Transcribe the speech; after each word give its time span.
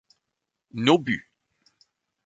No 0.87 0.97
buts! 0.97 1.29